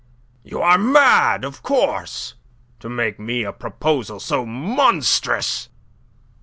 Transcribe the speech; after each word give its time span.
"You 0.43 0.61
are 0.63 0.79
mad, 0.79 1.45
of 1.45 1.61
course, 1.61 2.33
to 2.79 2.89
make 2.89 3.19
me 3.19 3.43
a 3.43 3.53
proposal 3.53 4.19
so 4.19 4.47
monstrous." 4.47 5.69